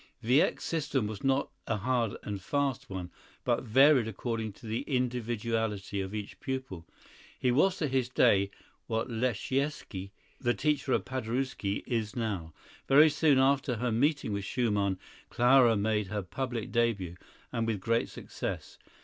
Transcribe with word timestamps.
Wieck's 0.23 0.63
system 0.63 1.05
was 1.05 1.23
not 1.23 1.51
a 1.67 1.77
hard 1.77 2.17
and 2.23 2.41
fast 2.41 2.89
one, 2.89 3.11
but 3.43 3.61
varied 3.63 4.07
according 4.07 4.51
to 4.53 4.65
the 4.65 4.83
individuality 4.87 6.01
of 6.01 6.15
each 6.15 6.39
pupil. 6.39 6.87
He 7.37 7.51
was 7.51 7.77
to 7.77 7.87
his 7.87 8.09
day 8.09 8.49
what 8.87 9.11
Leschetizky, 9.11 10.09
the 10.39 10.55
teacher 10.55 10.93
of 10.93 11.05
Paderewski, 11.05 11.83
is 11.85 12.15
now. 12.15 12.51
Very 12.87 13.09
soon 13.11 13.37
after 13.37 13.75
her 13.75 13.91
meeting 13.91 14.33
with 14.33 14.43
Schumann, 14.43 14.97
Clara 15.29 15.77
made 15.77 16.07
her 16.07 16.23
public 16.23 16.71
début, 16.71 17.15
and 17.51 17.67
with 17.67 17.79
great 17.79 18.09
success. 18.09 18.79